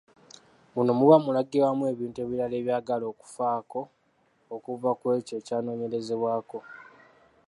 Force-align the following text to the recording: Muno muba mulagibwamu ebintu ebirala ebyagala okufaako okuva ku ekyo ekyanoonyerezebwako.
Muno 0.73 0.91
muba 0.99 1.15
mulagibwamu 1.25 1.83
ebintu 1.93 2.17
ebirala 2.25 2.55
ebyagala 2.57 3.05
okufaako 3.13 3.81
okuva 4.55 4.89
ku 4.99 5.05
ekyo 5.17 5.33
ekyanoonyerezebwako. 5.39 6.59